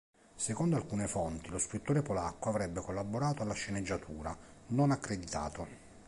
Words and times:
Secondo 0.33 0.75
alcune 0.77 1.05
fonti 1.05 1.49
lo 1.51 1.59
scrittore 1.59 2.01
polacco 2.01 2.49
avrebbe 2.49 2.81
collaborato 2.81 3.43
alla 3.43 3.53
sceneggiatura, 3.53 4.35
non 4.69 4.89
accreditato. 4.89 5.67